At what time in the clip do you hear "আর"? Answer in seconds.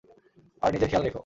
0.61-0.69